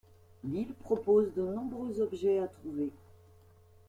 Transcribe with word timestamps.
L'île 0.43 0.73
propose 0.73 1.31
de 1.35 1.43
nombreux 1.43 2.01
objets 2.01 2.39
à 2.39 2.47
trouver. 2.47 2.89